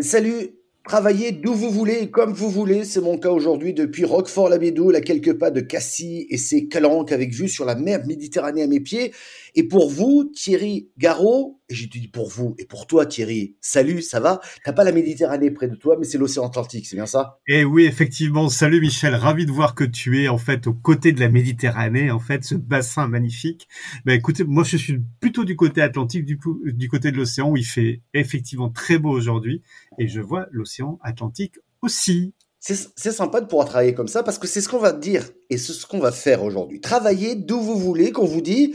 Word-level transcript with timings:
Salut, 0.00 0.50
travaillez 0.84 1.32
d'où 1.32 1.54
vous 1.54 1.70
voulez 1.70 2.10
comme 2.10 2.34
vous 2.34 2.50
voulez. 2.50 2.84
C'est 2.84 3.00
mon 3.00 3.16
cas 3.16 3.30
aujourd'hui 3.30 3.72
depuis 3.72 4.04
Roquefort-la-Bédoule 4.04 4.94
à 4.94 5.00
quelques 5.00 5.38
pas 5.38 5.50
de 5.50 5.60
Cassis 5.60 6.26
et 6.28 6.36
ses 6.36 6.68
calanques 6.68 7.12
avec 7.12 7.32
vue 7.32 7.48
sur 7.48 7.64
la 7.64 7.76
mer 7.76 8.06
Méditerranée 8.06 8.62
à 8.62 8.66
mes 8.66 8.80
pieds. 8.80 9.14
Et 9.54 9.62
pour 9.62 9.88
vous, 9.88 10.24
Thierry 10.24 10.90
Garot, 10.98 11.55
et 11.68 11.74
j'ai 11.74 11.86
dit 11.86 12.08
pour 12.08 12.28
vous 12.28 12.54
et 12.58 12.64
pour 12.64 12.86
toi, 12.86 13.06
Thierry, 13.06 13.56
salut, 13.60 14.02
ça 14.02 14.20
va? 14.20 14.40
T'as 14.64 14.72
pas 14.72 14.84
la 14.84 14.92
Méditerranée 14.92 15.50
près 15.50 15.68
de 15.68 15.74
toi, 15.74 15.96
mais 15.98 16.04
c'est 16.04 16.18
l'océan 16.18 16.46
Atlantique, 16.46 16.86
c'est 16.86 16.96
bien 16.96 17.06
ça? 17.06 17.40
Eh 17.48 17.64
oui, 17.64 17.84
effectivement. 17.84 18.48
Salut 18.48 18.80
Michel, 18.80 19.14
ravi 19.14 19.46
de 19.46 19.52
voir 19.52 19.74
que 19.74 19.84
tu 19.84 20.22
es 20.22 20.28
en 20.28 20.38
fait 20.38 20.66
aux 20.66 20.74
côtés 20.74 21.12
de 21.12 21.20
la 21.20 21.28
Méditerranée, 21.28 22.10
en 22.10 22.20
fait, 22.20 22.44
ce 22.44 22.54
bassin 22.54 23.08
magnifique. 23.08 23.68
Ben 24.04 24.14
écoutez, 24.14 24.44
moi 24.44 24.64
je 24.64 24.76
suis 24.76 24.98
plutôt 25.20 25.44
du 25.44 25.56
côté 25.56 25.82
Atlantique, 25.82 26.24
du, 26.24 26.38
du 26.64 26.88
côté 26.88 27.10
de 27.10 27.16
l'océan 27.16 27.50
où 27.50 27.56
il 27.56 27.66
fait 27.66 28.02
effectivement 28.14 28.70
très 28.70 28.98
beau 28.98 29.10
aujourd'hui, 29.10 29.62
et 29.98 30.08
je 30.08 30.20
vois 30.20 30.46
l'océan 30.50 30.98
Atlantique 31.02 31.54
aussi. 31.82 32.34
C'est 32.58 33.12
sympa 33.12 33.40
de 33.40 33.46
pouvoir 33.46 33.68
travailler 33.68 33.94
comme 33.94 34.08
ça 34.08 34.24
parce 34.24 34.40
que 34.40 34.48
c'est 34.48 34.60
ce 34.60 34.68
qu'on 34.68 34.80
va 34.80 34.92
dire 34.92 35.28
et 35.50 35.58
c'est 35.58 35.72
ce 35.72 35.86
qu'on 35.86 36.00
va 36.00 36.10
faire 36.10 36.42
aujourd'hui. 36.42 36.80
Travailler 36.80 37.36
d'où 37.36 37.60
vous 37.60 37.78
voulez, 37.78 38.10
qu'on 38.10 38.24
vous 38.24 38.40
dit, 38.40 38.74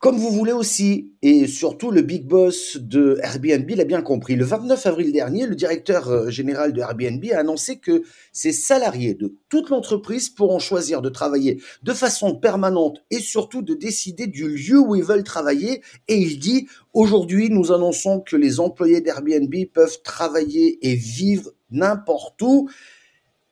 comme 0.00 0.16
vous 0.16 0.30
voulez 0.30 0.52
aussi. 0.52 1.12
Et 1.20 1.46
surtout, 1.46 1.90
le 1.90 2.00
big 2.00 2.26
boss 2.26 2.78
de 2.78 3.20
Airbnb 3.22 3.68
l'a 3.70 3.84
bien 3.84 4.00
compris. 4.00 4.34
Le 4.34 4.46
29 4.46 4.86
avril 4.86 5.12
dernier, 5.12 5.46
le 5.46 5.54
directeur 5.54 6.08
euh, 6.08 6.30
général 6.30 6.72
de 6.72 6.80
Airbnb 6.80 7.22
a 7.32 7.38
annoncé 7.38 7.78
que 7.78 8.02
ses 8.32 8.52
salariés 8.52 9.12
de 9.12 9.36
toute 9.50 9.68
l'entreprise 9.68 10.30
pourront 10.30 10.58
choisir 10.58 11.02
de 11.02 11.10
travailler 11.10 11.62
de 11.82 11.92
façon 11.92 12.34
permanente 12.34 13.04
et 13.10 13.20
surtout 13.20 13.60
de 13.60 13.74
décider 13.74 14.26
du 14.26 14.48
lieu 14.48 14.80
où 14.80 14.96
ils 14.96 15.04
veulent 15.04 15.22
travailler. 15.22 15.82
Et 16.08 16.16
il 16.16 16.38
dit, 16.38 16.66
aujourd'hui, 16.94 17.50
nous 17.50 17.70
annonçons 17.70 18.20
que 18.20 18.36
les 18.36 18.58
employés 18.58 19.02
d'Airbnb 19.02 19.54
peuvent 19.72 20.00
travailler 20.02 20.78
et 20.80 20.94
vivre 20.94 21.52
n'importe 21.70 22.40
où. 22.40 22.70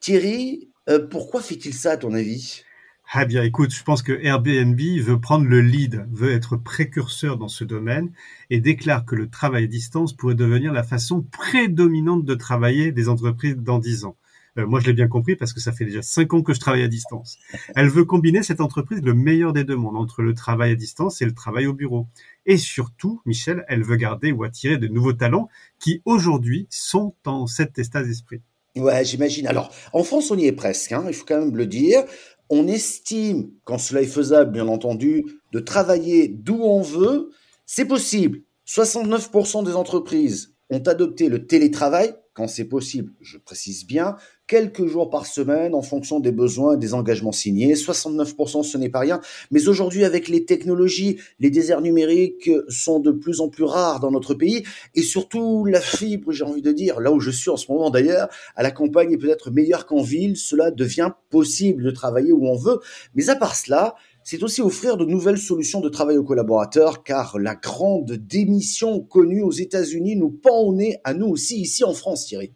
Thierry, 0.00 0.70
euh, 0.88 1.06
pourquoi 1.06 1.42
fait-il 1.42 1.74
ça 1.74 1.92
à 1.92 1.96
ton 1.98 2.14
avis? 2.14 2.62
Ah 3.10 3.24
bien, 3.24 3.42
écoute, 3.42 3.72
je 3.72 3.82
pense 3.82 4.02
que 4.02 4.12
Airbnb 4.12 4.78
veut 4.78 5.18
prendre 5.18 5.46
le 5.46 5.62
lead, 5.62 6.06
veut 6.12 6.30
être 6.30 6.58
précurseur 6.58 7.38
dans 7.38 7.48
ce 7.48 7.64
domaine 7.64 8.12
et 8.50 8.60
déclare 8.60 9.06
que 9.06 9.14
le 9.14 9.30
travail 9.30 9.64
à 9.64 9.66
distance 9.66 10.12
pourrait 10.12 10.34
devenir 10.34 10.74
la 10.74 10.82
façon 10.82 11.22
prédominante 11.22 12.26
de 12.26 12.34
travailler 12.34 12.92
des 12.92 13.08
entreprises 13.08 13.56
dans 13.56 13.78
dix 13.78 14.04
ans. 14.04 14.18
Euh, 14.58 14.66
moi, 14.66 14.80
je 14.80 14.86
l'ai 14.86 14.92
bien 14.92 15.08
compris 15.08 15.36
parce 15.36 15.54
que 15.54 15.60
ça 15.60 15.72
fait 15.72 15.86
déjà 15.86 16.02
cinq 16.02 16.34
ans 16.34 16.42
que 16.42 16.52
je 16.52 16.60
travaille 16.60 16.82
à 16.82 16.88
distance. 16.88 17.38
Elle 17.74 17.88
veut 17.88 18.04
combiner 18.04 18.42
cette 18.42 18.60
entreprise 18.60 19.00
le 19.02 19.14
meilleur 19.14 19.54
des 19.54 19.64
deux 19.64 19.76
mondes 19.76 19.96
entre 19.96 20.20
le 20.20 20.34
travail 20.34 20.72
à 20.72 20.74
distance 20.74 21.22
et 21.22 21.24
le 21.24 21.32
travail 21.32 21.66
au 21.66 21.72
bureau. 21.72 22.08
Et 22.44 22.58
surtout, 22.58 23.22
Michel, 23.24 23.64
elle 23.68 23.84
veut 23.84 23.96
garder 23.96 24.32
ou 24.32 24.44
attirer 24.44 24.76
de 24.76 24.86
nouveaux 24.86 25.14
talents 25.14 25.48
qui 25.78 26.02
aujourd'hui 26.04 26.66
sont 26.68 27.14
en 27.24 27.46
cet 27.46 27.78
état 27.78 28.02
d'esprit. 28.02 28.42
Ouais, 28.76 29.04
j'imagine. 29.04 29.46
Alors, 29.46 29.72
en 29.92 30.04
France, 30.04 30.30
on 30.30 30.36
y 30.36 30.46
est 30.46 30.52
presque, 30.52 30.92
hein, 30.92 31.04
il 31.08 31.14
faut 31.14 31.24
quand 31.26 31.40
même 31.40 31.56
le 31.56 31.66
dire 31.66 32.04
on 32.50 32.66
estime, 32.66 33.50
quand 33.64 33.78
cela 33.78 34.02
est 34.02 34.06
faisable, 34.06 34.52
bien 34.52 34.68
entendu, 34.68 35.40
de 35.52 35.60
travailler 35.60 36.28
d'où 36.28 36.60
on 36.62 36.82
veut. 36.82 37.30
C'est 37.66 37.84
possible. 37.84 38.40
69% 38.66 39.64
des 39.64 39.74
entreprises 39.74 40.54
ont 40.70 40.82
adopté 40.86 41.28
le 41.28 41.46
télétravail, 41.46 42.14
quand 42.38 42.46
c'est 42.46 42.66
possible, 42.66 43.12
je 43.20 43.36
précise 43.36 43.84
bien, 43.84 44.14
quelques 44.46 44.86
jours 44.86 45.10
par 45.10 45.26
semaine 45.26 45.74
en 45.74 45.82
fonction 45.82 46.20
des 46.20 46.30
besoins 46.30 46.74
et 46.74 46.76
des 46.78 46.94
engagements 46.94 47.32
signés. 47.32 47.74
69%, 47.74 48.62
ce 48.62 48.78
n'est 48.78 48.88
pas 48.88 49.00
rien. 49.00 49.20
Mais 49.50 49.66
aujourd'hui, 49.66 50.04
avec 50.04 50.28
les 50.28 50.44
technologies, 50.44 51.18
les 51.40 51.50
déserts 51.50 51.80
numériques 51.80 52.48
sont 52.68 53.00
de 53.00 53.10
plus 53.10 53.40
en 53.40 53.48
plus 53.48 53.64
rares 53.64 53.98
dans 53.98 54.12
notre 54.12 54.34
pays. 54.34 54.62
Et 54.94 55.02
surtout, 55.02 55.64
la 55.64 55.80
fibre, 55.80 56.30
j'ai 56.30 56.44
envie 56.44 56.62
de 56.62 56.70
dire, 56.70 57.00
là 57.00 57.10
où 57.10 57.18
je 57.18 57.32
suis 57.32 57.50
en 57.50 57.56
ce 57.56 57.72
moment 57.72 57.90
d'ailleurs, 57.90 58.28
à 58.54 58.62
la 58.62 58.70
campagne 58.70 59.12
est 59.12 59.18
peut-être 59.18 59.50
meilleure 59.50 59.84
qu'en 59.84 60.02
ville. 60.02 60.36
Cela 60.36 60.70
devient 60.70 61.10
possible 61.30 61.82
de 61.82 61.90
travailler 61.90 62.30
où 62.30 62.46
on 62.46 62.56
veut. 62.56 62.78
Mais 63.16 63.30
à 63.30 63.34
part 63.34 63.56
cela, 63.56 63.96
c'est 64.30 64.42
aussi 64.42 64.60
offrir 64.60 64.98
de 64.98 65.06
nouvelles 65.06 65.38
solutions 65.38 65.80
de 65.80 65.88
travail 65.88 66.18
aux 66.18 66.22
collaborateurs, 66.22 67.02
car 67.02 67.38
la 67.38 67.54
grande 67.54 68.12
démission 68.12 69.00
connue 69.00 69.40
aux 69.40 69.52
États-Unis 69.52 70.16
nous 70.16 70.28
pend 70.28 70.64
au 70.64 70.74
nez 70.74 70.98
à 71.02 71.14
nous 71.14 71.28
aussi 71.28 71.58
ici 71.58 71.82
en 71.82 71.94
France, 71.94 72.26
Thierry. 72.26 72.52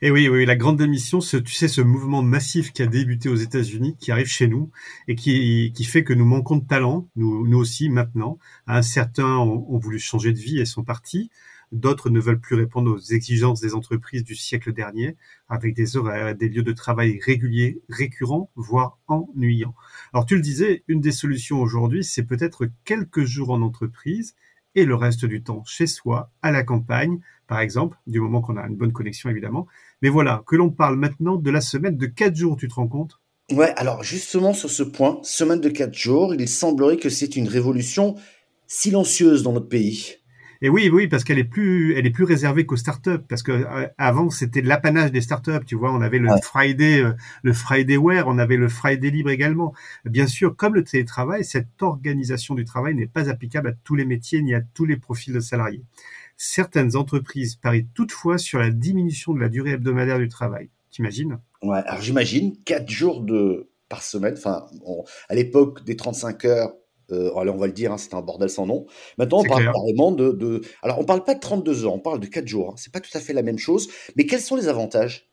Et 0.00 0.10
oui, 0.10 0.28
oui, 0.28 0.44
la 0.44 0.56
grande 0.56 0.78
démission, 0.78 1.20
ce, 1.20 1.36
tu 1.36 1.54
sais, 1.54 1.68
ce 1.68 1.80
mouvement 1.80 2.22
massif 2.22 2.72
qui 2.72 2.82
a 2.82 2.88
débuté 2.88 3.28
aux 3.28 3.36
États-Unis, 3.36 3.94
qui 4.00 4.10
arrive 4.10 4.26
chez 4.26 4.48
nous 4.48 4.72
et 5.06 5.14
qui, 5.14 5.84
fait 5.84 6.02
que 6.02 6.12
nous 6.12 6.24
manquons 6.24 6.56
de 6.56 6.66
talent, 6.66 7.06
nous, 7.14 7.56
aussi 7.56 7.88
maintenant. 7.88 8.40
Un 8.66 8.82
certains 8.82 9.38
ont, 9.38 9.64
ont 9.68 9.78
voulu 9.78 10.00
changer 10.00 10.32
de 10.32 10.40
vie 10.40 10.58
et 10.58 10.64
sont 10.64 10.82
partis. 10.82 11.30
D'autres 11.72 12.10
ne 12.10 12.20
veulent 12.20 12.38
plus 12.38 12.54
répondre 12.54 12.92
aux 12.92 12.98
exigences 12.98 13.60
des 13.60 13.74
entreprises 13.74 14.24
du 14.24 14.34
siècle 14.34 14.74
dernier, 14.74 15.16
avec 15.48 15.74
des 15.74 15.96
horaires, 15.96 16.34
des 16.34 16.50
lieux 16.50 16.62
de 16.62 16.72
travail 16.72 17.18
réguliers, 17.24 17.80
récurrents, 17.88 18.50
voire 18.56 18.98
ennuyants. 19.08 19.74
Alors 20.12 20.26
tu 20.26 20.36
le 20.36 20.42
disais, 20.42 20.84
une 20.86 21.00
des 21.00 21.12
solutions 21.12 21.60
aujourd'hui, 21.60 22.04
c'est 22.04 22.24
peut-être 22.24 22.68
quelques 22.84 23.24
jours 23.24 23.50
en 23.50 23.62
entreprise 23.62 24.34
et 24.74 24.84
le 24.84 24.94
reste 24.94 25.24
du 25.24 25.42
temps 25.42 25.64
chez 25.64 25.86
soi, 25.86 26.30
à 26.42 26.50
la 26.50 26.62
campagne, 26.62 27.20
par 27.46 27.60
exemple, 27.60 27.96
du 28.06 28.20
moment 28.20 28.42
qu'on 28.42 28.56
a 28.58 28.66
une 28.66 28.76
bonne 28.76 28.92
connexion 28.92 29.30
évidemment. 29.30 29.66
Mais 30.02 30.10
voilà, 30.10 30.42
que 30.46 30.56
l'on 30.56 30.70
parle 30.70 30.96
maintenant 30.96 31.36
de 31.36 31.50
la 31.50 31.60
semaine 31.62 31.96
de 31.96 32.06
quatre 32.06 32.36
jours, 32.36 32.56
tu 32.56 32.68
te 32.68 32.74
rends 32.74 32.88
compte? 32.88 33.18
Ouais, 33.50 33.72
alors 33.76 34.02
justement 34.02 34.52
sur 34.52 34.70
ce 34.70 34.82
point, 34.82 35.20
semaine 35.22 35.60
de 35.60 35.68
quatre 35.68 35.94
jours, 35.94 36.34
il 36.34 36.48
semblerait 36.48 36.96
que 36.98 37.08
c'est 37.08 37.36
une 37.36 37.48
révolution 37.48 38.14
silencieuse 38.66 39.42
dans 39.42 39.52
notre 39.52 39.68
pays. 39.68 40.21
Et 40.64 40.68
oui, 40.68 40.88
oui, 40.88 41.08
parce 41.08 41.24
qu'elle 41.24 41.40
est 41.40 41.44
plus, 41.44 41.98
elle 41.98 42.06
est 42.06 42.10
plus 42.10 42.22
réservée 42.22 42.64
qu'aux 42.66 42.76
startups, 42.76 43.18
parce 43.28 43.42
que 43.42 43.50
euh, 43.50 43.88
avant 43.98 44.30
c'était 44.30 44.62
l'apanage 44.62 45.10
des 45.10 45.20
startups. 45.20 45.64
Tu 45.66 45.74
vois, 45.74 45.92
on 45.92 46.00
avait 46.00 46.20
le 46.20 46.28
Friday, 46.40 47.02
euh, 47.02 47.14
le 47.42 47.52
Fridayware, 47.52 48.28
on 48.28 48.38
avait 48.38 48.56
le 48.56 48.68
Friday 48.68 49.10
libre 49.10 49.30
également. 49.30 49.74
Bien 50.04 50.28
sûr, 50.28 50.54
comme 50.54 50.76
le 50.76 50.84
télétravail, 50.84 51.44
cette 51.44 51.82
organisation 51.82 52.54
du 52.54 52.64
travail 52.64 52.94
n'est 52.94 53.08
pas 53.08 53.28
applicable 53.28 53.70
à 53.70 53.72
tous 53.72 53.96
les 53.96 54.04
métiers 54.04 54.40
ni 54.40 54.54
à 54.54 54.60
tous 54.60 54.84
les 54.84 54.96
profils 54.96 55.34
de 55.34 55.40
salariés. 55.40 55.82
Certaines 56.36 56.94
entreprises 56.94 57.56
parient 57.56 57.88
toutefois 57.92 58.38
sur 58.38 58.60
la 58.60 58.70
diminution 58.70 59.34
de 59.34 59.40
la 59.40 59.48
durée 59.48 59.72
hebdomadaire 59.72 60.20
du 60.20 60.28
travail. 60.28 60.70
T'imagines? 60.92 61.40
Ouais, 61.62 61.82
alors 61.86 62.02
j'imagine 62.02 62.56
quatre 62.64 62.88
jours 62.88 63.22
de 63.22 63.68
par 63.88 64.04
semaine. 64.04 64.34
Enfin, 64.38 64.66
à 65.28 65.34
l'époque 65.34 65.84
des 65.84 65.96
35 65.96 66.44
heures, 66.44 66.72
euh, 67.12 67.30
on 67.34 67.56
va 67.56 67.66
le 67.66 67.72
dire, 67.72 67.92
hein, 67.92 67.98
c'est 67.98 68.14
un 68.14 68.22
bordel 68.22 68.50
sans 68.50 68.66
nom. 68.66 68.86
Maintenant, 69.18 69.40
on 69.40 69.44
parle 69.44 69.64
carrément 69.64 70.12
de, 70.12 70.62
Alors, 70.82 70.98
on 70.98 71.04
parle 71.04 71.24
pas 71.24 71.34
de 71.34 71.40
32 71.40 71.84
heures, 71.84 71.94
on 71.94 71.98
parle 71.98 72.20
de 72.20 72.26
4 72.26 72.46
jours. 72.46 72.70
Hein. 72.70 72.74
C'est 72.76 72.92
pas 72.92 73.00
tout 73.00 73.10
à 73.14 73.20
fait 73.20 73.32
la 73.32 73.42
même 73.42 73.58
chose. 73.58 73.88
Mais 74.16 74.26
quels 74.26 74.40
sont 74.40 74.56
les 74.56 74.68
avantages? 74.68 75.28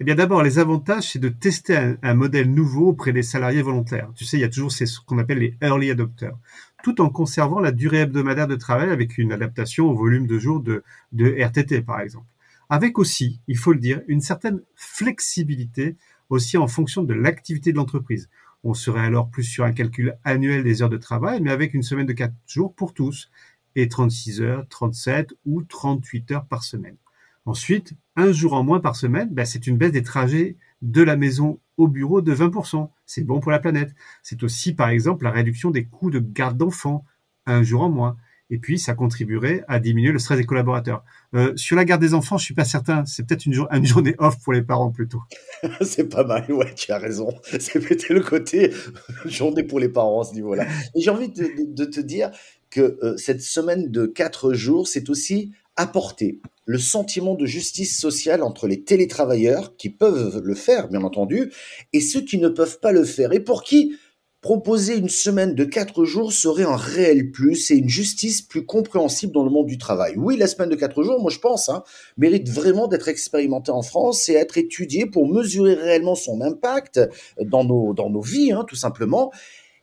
Eh 0.00 0.04
bien, 0.04 0.16
d'abord, 0.16 0.42
les 0.42 0.58
avantages, 0.58 1.12
c'est 1.12 1.20
de 1.20 1.28
tester 1.28 1.94
un, 2.02 2.14
modèle 2.14 2.52
nouveau 2.52 2.88
auprès 2.88 3.12
des 3.12 3.22
salariés 3.22 3.62
volontaires. 3.62 4.10
Tu 4.16 4.24
sais, 4.24 4.36
il 4.36 4.40
y 4.40 4.44
a 4.44 4.48
toujours 4.48 4.72
ce 4.72 4.84
qu'on 5.06 5.18
appelle 5.18 5.38
les 5.38 5.56
early 5.62 5.90
adopters, 5.90 6.36
tout 6.82 7.00
en 7.00 7.10
conservant 7.10 7.60
la 7.60 7.70
durée 7.70 7.98
hebdomadaire 7.98 8.48
de 8.48 8.56
travail 8.56 8.90
avec 8.90 9.18
une 9.18 9.32
adaptation 9.32 9.88
au 9.88 9.94
volume 9.94 10.26
de 10.26 10.38
jours 10.38 10.60
de, 10.60 10.82
de 11.12 11.32
RTT, 11.38 11.82
par 11.82 12.00
exemple. 12.00 12.26
Avec 12.70 12.98
aussi, 12.98 13.40
il 13.46 13.56
faut 13.56 13.72
le 13.72 13.78
dire, 13.78 14.00
une 14.08 14.20
certaine 14.20 14.60
flexibilité 14.74 15.96
aussi 16.28 16.56
en 16.56 16.66
fonction 16.66 17.02
de 17.02 17.14
l'activité 17.14 17.70
de 17.70 17.76
l'entreprise. 17.76 18.28
On 18.64 18.74
serait 18.74 19.00
alors 19.00 19.28
plus 19.28 19.44
sur 19.44 19.64
un 19.64 19.72
calcul 19.72 20.16
annuel 20.24 20.64
des 20.64 20.82
heures 20.82 20.88
de 20.88 20.96
travail, 20.96 21.40
mais 21.42 21.50
avec 21.50 21.74
une 21.74 21.82
semaine 21.82 22.06
de 22.06 22.14
4 22.14 22.32
jours 22.46 22.74
pour 22.74 22.94
tous, 22.94 23.30
et 23.76 23.88
36 23.88 24.40
heures, 24.40 24.66
37 24.68 25.34
ou 25.44 25.62
38 25.62 26.30
heures 26.32 26.46
par 26.46 26.64
semaine. 26.64 26.96
Ensuite, 27.44 27.92
un 28.16 28.32
jour 28.32 28.54
en 28.54 28.62
moins 28.64 28.80
par 28.80 28.96
semaine, 28.96 29.28
ben, 29.30 29.44
c'est 29.44 29.66
une 29.66 29.76
baisse 29.76 29.92
des 29.92 30.02
trajets 30.02 30.56
de 30.80 31.02
la 31.02 31.16
maison 31.16 31.60
au 31.76 31.88
bureau 31.88 32.22
de 32.22 32.34
20%. 32.34 32.90
C'est 33.04 33.24
bon 33.24 33.40
pour 33.40 33.52
la 33.52 33.58
planète. 33.58 33.94
C'est 34.22 34.42
aussi, 34.42 34.74
par 34.74 34.88
exemple, 34.88 35.24
la 35.24 35.30
réduction 35.30 35.70
des 35.70 35.84
coûts 35.84 36.10
de 36.10 36.20
garde 36.20 36.56
d'enfants, 36.56 37.04
un 37.44 37.62
jour 37.62 37.82
en 37.82 37.90
moins. 37.90 38.16
Et 38.50 38.58
puis, 38.58 38.78
ça 38.78 38.94
contribuerait 38.94 39.64
à 39.68 39.80
diminuer 39.80 40.12
le 40.12 40.18
stress 40.18 40.38
des 40.38 40.44
collaborateurs. 40.44 41.02
Euh, 41.34 41.52
sur 41.56 41.76
la 41.76 41.84
garde 41.84 42.00
des 42.00 42.12
enfants, 42.12 42.36
je 42.36 42.44
suis 42.44 42.54
pas 42.54 42.64
certain. 42.64 43.04
C'est 43.06 43.26
peut-être 43.26 43.46
une, 43.46 43.54
journée 43.84 44.14
off 44.18 44.38
pour 44.42 44.52
les 44.52 44.62
parents 44.62 44.90
plutôt. 44.90 45.22
c'est 45.80 46.08
pas 46.08 46.24
mal, 46.24 46.50
ouais, 46.52 46.74
tu 46.74 46.92
as 46.92 46.98
raison. 46.98 47.28
C'est 47.58 47.80
peut-être 47.80 48.10
le 48.10 48.20
côté 48.20 48.70
journée 49.24 49.62
pour 49.62 49.80
les 49.80 49.88
parents 49.88 50.20
à 50.20 50.24
ce 50.24 50.34
niveau-là. 50.34 50.66
Et 50.94 51.00
j'ai 51.00 51.10
envie 51.10 51.30
de, 51.30 51.84
te 51.84 52.00
dire 52.00 52.30
que 52.70 52.98
euh, 53.02 53.16
cette 53.16 53.40
semaine 53.40 53.90
de 53.90 54.06
quatre 54.06 54.52
jours, 54.52 54.88
c'est 54.88 55.08
aussi 55.08 55.52
apporter 55.76 56.40
le 56.66 56.78
sentiment 56.78 57.34
de 57.34 57.46
justice 57.46 57.98
sociale 57.98 58.42
entre 58.42 58.66
les 58.66 58.82
télétravailleurs 58.82 59.76
qui 59.76 59.90
peuvent 59.90 60.40
le 60.42 60.54
faire, 60.54 60.88
bien 60.88 61.02
entendu, 61.02 61.52
et 61.92 62.00
ceux 62.00 62.22
qui 62.22 62.38
ne 62.38 62.48
peuvent 62.48 62.80
pas 62.80 62.92
le 62.92 63.04
faire, 63.04 63.32
et 63.32 63.40
pour 63.40 63.62
qui 63.62 63.96
proposer 64.44 64.98
une 64.98 65.08
semaine 65.08 65.54
de 65.54 65.64
quatre 65.64 66.04
jours 66.04 66.30
serait 66.30 66.64
un 66.64 66.76
réel 66.76 67.30
plus 67.30 67.70
et 67.70 67.76
une 67.76 67.88
justice 67.88 68.42
plus 68.42 68.66
compréhensible 68.66 69.32
dans 69.32 69.42
le 69.42 69.48
monde 69.48 69.64
du 69.64 69.78
travail. 69.78 70.16
Oui, 70.18 70.36
la 70.36 70.46
semaine 70.46 70.68
de 70.68 70.74
quatre 70.74 71.02
jours, 71.02 71.18
moi 71.18 71.30
je 71.30 71.38
pense, 71.38 71.70
hein, 71.70 71.82
mérite 72.18 72.50
vraiment 72.50 72.86
d'être 72.86 73.08
expérimentée 73.08 73.70
en 73.70 73.80
France 73.80 74.28
et 74.28 74.34
être 74.34 74.58
étudiée 74.58 75.06
pour 75.06 75.26
mesurer 75.26 75.72
réellement 75.72 76.14
son 76.14 76.42
impact 76.42 77.00
dans 77.40 77.64
nos, 77.64 77.94
dans 77.94 78.10
nos 78.10 78.20
vies, 78.20 78.52
hein, 78.52 78.66
tout 78.68 78.76
simplement. 78.76 79.32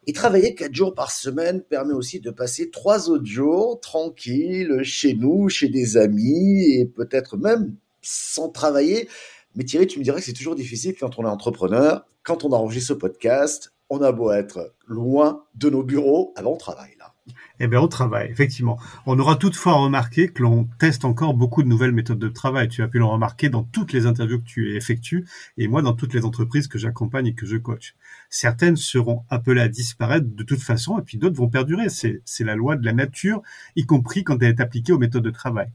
Et 0.05 0.13
travailler 0.13 0.53
quatre 0.53 0.75
jours 0.75 0.93
par 0.93 1.11
semaine 1.11 1.63
permet 1.63 1.95
aussi 1.95 2.19
de 2.19 2.29
passer 2.29 2.69
trois 2.69 3.09
autres 3.09 3.25
jours 3.25 3.79
tranquilles 3.79 4.81
chez 4.83 5.15
nous, 5.15 5.49
chez 5.49 5.69
des 5.69 5.97
amis 5.97 6.75
et 6.75 6.85
peut-être 6.85 7.35
même 7.35 7.73
sans 8.03 8.49
travailler. 8.49 9.09
Mais 9.55 9.63
Thierry, 9.63 9.87
tu 9.87 9.97
me 9.97 10.03
dirais 10.03 10.19
que 10.19 10.25
c'est 10.25 10.33
toujours 10.33 10.55
difficile 10.55 10.93
quand 10.99 11.17
on 11.17 11.23
est 11.23 11.29
entrepreneur, 11.29 12.05
quand 12.21 12.45
on 12.45 12.51
enregistre 12.51 12.89
ce 12.89 12.93
podcast, 12.93 13.73
on 13.91 14.01
a 14.01 14.13
beau 14.13 14.31
être 14.31 14.73
loin 14.87 15.43
de 15.55 15.69
nos 15.69 15.83
bureaux, 15.83 16.33
avant 16.37 16.53
on 16.53 16.57
travaille 16.57 16.95
là. 16.97 17.13
Eh 17.59 17.67
bien, 17.67 17.81
on 17.81 17.89
travaille, 17.89 18.31
effectivement. 18.31 18.79
On 19.05 19.19
aura 19.19 19.35
toutefois 19.35 19.73
remarqué 19.73 20.29
que 20.29 20.41
l'on 20.41 20.67
teste 20.79 21.03
encore 21.03 21.33
beaucoup 21.33 21.61
de 21.61 21.67
nouvelles 21.67 21.91
méthodes 21.91 22.17
de 22.17 22.29
travail. 22.29 22.69
Tu 22.69 22.81
as 22.81 22.87
pu 22.87 22.99
le 22.99 23.05
remarquer 23.05 23.49
dans 23.49 23.63
toutes 23.63 23.91
les 23.91 24.05
interviews 24.05 24.39
que 24.39 24.45
tu 24.45 24.75
effectues 24.75 25.27
et 25.57 25.67
moi 25.67 25.81
dans 25.81 25.93
toutes 25.93 26.13
les 26.13 26.25
entreprises 26.25 26.69
que 26.69 26.79
j'accompagne 26.79 27.27
et 27.27 27.35
que 27.35 27.45
je 27.45 27.57
coach. 27.57 27.95
Certaines 28.29 28.77
seront 28.77 29.25
appelées 29.29 29.61
à 29.61 29.67
disparaître 29.67 30.25
de 30.25 30.43
toute 30.43 30.61
façon 30.61 30.97
et 30.97 31.01
puis 31.03 31.17
d'autres 31.17 31.35
vont 31.35 31.49
perdurer. 31.49 31.89
C'est, 31.89 32.21
c'est 32.23 32.45
la 32.45 32.55
loi 32.55 32.77
de 32.77 32.85
la 32.85 32.93
nature, 32.93 33.43
y 33.75 33.85
compris 33.85 34.23
quand 34.23 34.41
elle 34.41 34.51
est 34.51 34.61
appliquée 34.61 34.93
aux 34.93 34.99
méthodes 34.99 35.23
de 35.23 35.31
travail. 35.31 35.67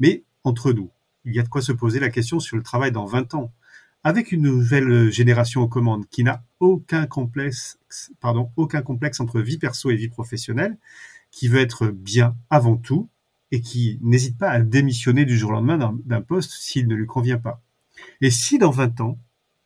Mais 0.00 0.24
entre 0.42 0.72
nous, 0.72 0.90
il 1.24 1.34
y 1.34 1.38
a 1.38 1.42
de 1.42 1.48
quoi 1.48 1.60
se 1.60 1.72
poser 1.72 2.00
la 2.00 2.08
question 2.08 2.40
sur 2.40 2.56
le 2.56 2.62
travail 2.62 2.92
dans 2.92 3.04
20 3.04 3.34
ans. 3.34 3.52
Avec 4.04 4.32
une 4.32 4.42
nouvelle 4.42 5.10
génération 5.10 5.60
aux 5.62 5.68
commandes 5.68 6.06
qui 6.08 6.22
n'a 6.22 6.44
aucun 6.60 7.06
complexe, 7.06 7.78
pardon, 8.20 8.50
aucun 8.56 8.80
complexe 8.80 9.20
entre 9.20 9.40
vie 9.40 9.58
perso 9.58 9.90
et 9.90 9.96
vie 9.96 10.08
professionnelle, 10.08 10.78
qui 11.30 11.48
veut 11.48 11.60
être 11.60 11.88
bien 11.88 12.36
avant 12.48 12.76
tout 12.76 13.08
et 13.50 13.60
qui 13.60 13.98
n'hésite 14.02 14.38
pas 14.38 14.50
à 14.50 14.60
démissionner 14.60 15.24
du 15.24 15.36
jour 15.36 15.50
au 15.50 15.54
lendemain 15.54 15.98
d'un 16.04 16.22
poste 16.22 16.52
s'il 16.52 16.86
ne 16.86 16.94
lui 16.94 17.06
convient 17.06 17.38
pas. 17.38 17.62
Et 18.20 18.30
si 18.30 18.58
dans 18.58 18.70
20 18.70 19.00
ans, 19.00 19.18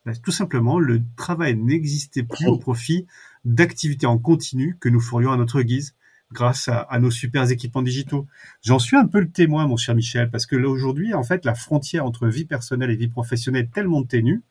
bah, 0.05 0.13
tout 0.17 0.33
simplement, 0.33 0.79
le 0.79 1.03
travail 1.17 1.57
n'existait 1.57 2.23
plus 2.23 2.47
au 2.47 2.59
profit 2.59 3.07
d'activités 3.45 4.07
en 4.07 4.19
continu 4.19 4.77
que 4.81 4.89
nous 4.89 5.01
ferions 5.01 5.33
à 5.33 5.37
notre 5.37 5.63
guise 5.63 5.95
grâce 6.33 6.69
à, 6.69 6.99
nos 6.99 7.11
super 7.11 7.51
équipements 7.51 7.83
digitaux. 7.83 8.27
J'en 8.63 8.79
suis 8.79 8.97
un 8.97 9.07
peu 9.07 9.21
le 9.21 9.31
témoin, 9.31 9.67
mon 9.67 9.77
cher 9.77 9.95
Michel, 9.95 10.31
parce 10.31 10.47
que 10.47 10.57
là 10.57 10.69
aujourd'hui, 10.69 11.15
en 11.15 11.23
fait, 11.23 11.45
la 11.45 11.55
frontière 11.55 12.05
entre 12.05 12.29
vie 12.29 12.45
personnelle 12.45 12.91
et 12.91 12.97
vie 12.97 13.09
professionnelle 13.09 13.65
est 13.65 13.75
tellement 13.75 14.03
ténue, 14.03 14.43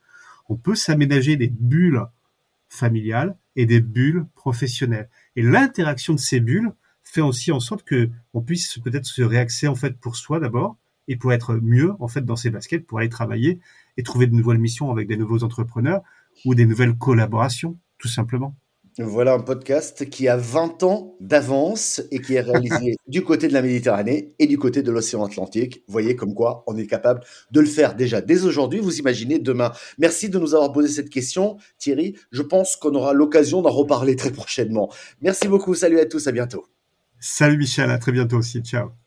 on 0.49 0.55
peut 0.55 0.75
s'aménager 0.75 1.37
des 1.37 1.47
bulles 1.47 2.05
familiales 2.69 3.37
et 3.55 3.65
des 3.65 3.81
bulles 3.81 4.25
professionnelles. 4.35 5.09
Et 5.35 5.41
l'interaction 5.41 6.13
de 6.13 6.19
ces 6.19 6.39
bulles 6.39 6.71
fait 7.03 7.21
aussi 7.21 7.51
en 7.51 7.59
sorte 7.59 7.83
que 7.83 8.09
on 8.33 8.41
puisse 8.41 8.79
peut-être 8.79 9.05
se 9.05 9.21
réaxer 9.21 9.67
en 9.67 9.75
fait 9.75 9.97
pour 9.97 10.15
soi 10.15 10.39
d'abord 10.39 10.77
et 11.07 11.15
pour 11.15 11.33
être 11.33 11.55
mieux 11.55 11.93
en 11.99 12.07
fait 12.07 12.25
dans 12.25 12.35
ses 12.35 12.49
baskets 12.49 12.85
pour 12.85 12.99
aller 12.99 13.09
travailler 13.09 13.59
et 13.97 14.03
trouver 14.03 14.27
de 14.27 14.35
nouvelles 14.35 14.59
missions 14.59 14.91
avec 14.91 15.07
des 15.07 15.17
nouveaux 15.17 15.43
entrepreneurs 15.43 16.01
ou 16.45 16.55
des 16.55 16.65
nouvelles 16.65 16.95
collaborations 16.95 17.77
tout 17.97 18.07
simplement. 18.07 18.55
Voilà 18.97 19.33
un 19.33 19.39
podcast 19.39 20.09
qui 20.09 20.27
a 20.27 20.35
20 20.35 20.83
ans 20.83 21.15
d'avance 21.21 22.01
et 22.11 22.19
qui 22.19 22.33
est 22.33 22.41
réalisé 22.41 22.97
du 23.07 23.23
côté 23.23 23.47
de 23.47 23.53
la 23.53 23.61
Méditerranée 23.61 24.33
et 24.37 24.47
du 24.47 24.57
côté 24.57 24.83
de 24.83 24.91
l'océan 24.91 25.23
Atlantique. 25.23 25.83
Vous 25.87 25.93
voyez 25.93 26.15
comme 26.15 26.33
quoi 26.33 26.63
on 26.67 26.75
est 26.75 26.87
capable 26.87 27.21
de 27.51 27.61
le 27.61 27.67
faire 27.67 27.95
déjà 27.95 28.19
dès 28.19 28.43
aujourd'hui. 28.43 28.79
Vous 28.79 28.99
imaginez 28.99 29.39
demain. 29.39 29.71
Merci 29.97 30.29
de 30.29 30.37
nous 30.39 30.55
avoir 30.55 30.73
posé 30.73 30.89
cette 30.89 31.09
question, 31.09 31.57
Thierry. 31.77 32.15
Je 32.31 32.41
pense 32.41 32.75
qu'on 32.75 32.93
aura 32.95 33.13
l'occasion 33.13 33.61
d'en 33.61 33.71
reparler 33.71 34.15
très 34.17 34.31
prochainement. 34.31 34.91
Merci 35.21 35.47
beaucoup. 35.47 35.73
Salut 35.73 35.99
à 35.99 36.05
tous. 36.05 36.27
À 36.27 36.31
bientôt. 36.33 36.65
Salut 37.19 37.57
Michel. 37.57 37.89
À 37.89 37.97
très 37.97 38.11
bientôt 38.11 38.37
aussi. 38.37 38.61
Ciao. 38.61 39.00